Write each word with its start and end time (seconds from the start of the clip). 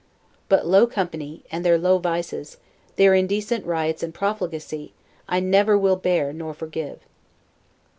But 0.49 0.65
low 0.65 0.87
company, 0.87 1.43
and 1.51 1.63
their 1.63 1.77
low 1.77 1.99
vices, 1.99 2.57
their 2.95 3.13
indecent 3.13 3.63
riots 3.67 4.01
and 4.01 4.11
profligacy, 4.11 4.93
I 5.29 5.39
never 5.39 5.77
will 5.77 5.95
bear 5.95 6.33
nor 6.33 6.55
forgive. 6.55 7.01